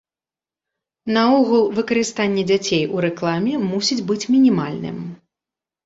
Наогул 1.17 1.63
выкарыстанне 1.81 2.47
дзяцей 2.51 2.83
ў 2.95 3.07
рэкламе 3.09 3.53
мусіць 3.71 4.03
быць 4.13 4.23
мінімальным. 4.35 4.97